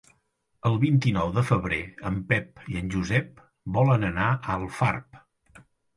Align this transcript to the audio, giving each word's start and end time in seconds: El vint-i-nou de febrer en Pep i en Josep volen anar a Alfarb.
El 0.69 0.77
vint-i-nou 0.83 1.33
de 1.35 1.43
febrer 1.49 1.77
en 2.11 2.17
Pep 2.31 2.63
i 2.73 2.79
en 2.81 2.89
Josep 2.95 3.45
volen 3.77 4.09
anar 4.09 4.31
a 4.31 4.55
Alfarb. 4.57 5.21